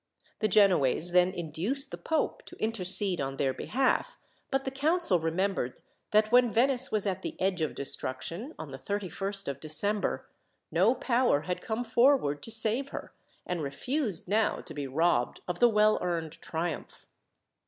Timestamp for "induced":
1.31-1.91